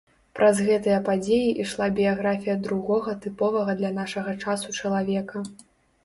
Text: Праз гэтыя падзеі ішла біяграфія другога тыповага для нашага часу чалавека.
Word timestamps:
Праз 0.37 0.59
гэтыя 0.67 0.99
падзеі 1.09 1.49
ішла 1.63 1.89
біяграфія 1.99 2.55
другога 2.67 3.13
тыповага 3.25 3.75
для 3.81 3.91
нашага 3.99 4.33
часу 4.47 4.73
чалавека. 4.81 5.43